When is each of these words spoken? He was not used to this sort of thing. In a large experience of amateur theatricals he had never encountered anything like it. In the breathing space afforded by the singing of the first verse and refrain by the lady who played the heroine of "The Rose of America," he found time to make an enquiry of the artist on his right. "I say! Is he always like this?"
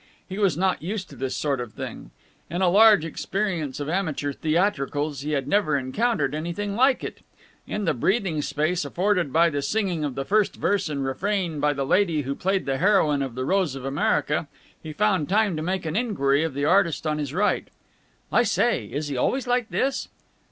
He 0.27 0.39
was 0.39 0.57
not 0.57 0.81
used 0.81 1.11
to 1.11 1.15
this 1.15 1.35
sort 1.35 1.61
of 1.61 1.73
thing. 1.73 2.09
In 2.49 2.63
a 2.63 2.69
large 2.69 3.05
experience 3.05 3.79
of 3.79 3.87
amateur 3.87 4.33
theatricals 4.33 5.21
he 5.21 5.33
had 5.33 5.47
never 5.47 5.77
encountered 5.77 6.33
anything 6.33 6.75
like 6.75 7.03
it. 7.03 7.19
In 7.67 7.85
the 7.85 7.93
breathing 7.93 8.41
space 8.41 8.83
afforded 8.83 9.31
by 9.31 9.51
the 9.51 9.61
singing 9.61 10.03
of 10.03 10.15
the 10.15 10.25
first 10.25 10.55
verse 10.55 10.89
and 10.89 11.05
refrain 11.05 11.59
by 11.59 11.73
the 11.73 11.85
lady 11.85 12.23
who 12.23 12.33
played 12.33 12.65
the 12.65 12.79
heroine 12.79 13.21
of 13.21 13.35
"The 13.35 13.45
Rose 13.45 13.75
of 13.75 13.85
America," 13.85 14.47
he 14.81 14.91
found 14.91 15.29
time 15.29 15.55
to 15.55 15.61
make 15.61 15.85
an 15.85 15.95
enquiry 15.95 16.43
of 16.43 16.55
the 16.55 16.65
artist 16.65 17.05
on 17.05 17.19
his 17.19 17.31
right. 17.31 17.67
"I 18.31 18.41
say! 18.41 18.85
Is 18.85 19.09
he 19.09 19.15
always 19.17 19.45
like 19.45 19.69
this?" 19.69 20.07